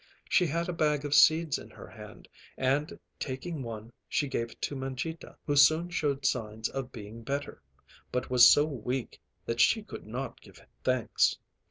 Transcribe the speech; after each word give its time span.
She 0.27 0.47
had 0.47 0.67
a 0.67 0.73
bag 0.73 1.05
of 1.05 1.13
seeds 1.13 1.59
in 1.59 1.69
her 1.69 1.85
hand, 1.87 2.27
and 2.57 2.99
taking 3.19 3.61
one 3.61 3.93
she 4.09 4.27
gave 4.27 4.49
it 4.49 4.61
to 4.63 4.75
Mangita, 4.75 5.37
who 5.45 5.55
soon 5.55 5.91
showed 5.91 6.25
signs 6.25 6.69
of 6.69 6.91
being 6.91 7.21
better, 7.21 7.61
but 8.11 8.27
was 8.27 8.51
so 8.51 8.65
weak 8.65 9.21
that 9.45 9.59
she 9.59 9.83
could 9.83 10.07
not 10.07 10.41
give 10.41 10.59
thanks. 10.83 11.37